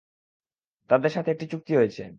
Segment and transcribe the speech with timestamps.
[0.89, 2.03] তাদের সাথে একটি চুক্তি হয়েছে।